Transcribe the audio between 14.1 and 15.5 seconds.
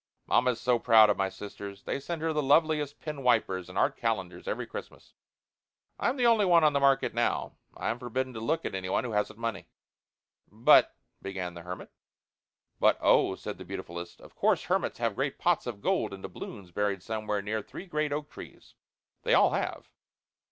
"of course hermits have great